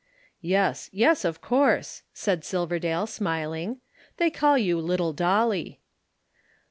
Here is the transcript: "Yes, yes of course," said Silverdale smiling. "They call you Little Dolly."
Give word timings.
"Yes, 0.41 0.89
yes 0.91 1.23
of 1.23 1.41
course," 1.41 2.01
said 2.11 2.43
Silverdale 2.43 3.05
smiling. 3.05 3.81
"They 4.17 4.31
call 4.31 4.57
you 4.57 4.79
Little 4.79 5.13
Dolly." 5.13 5.79